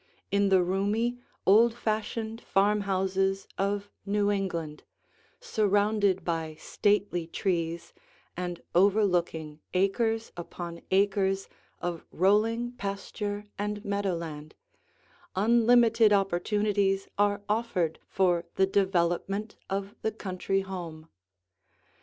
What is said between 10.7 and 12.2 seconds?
acres of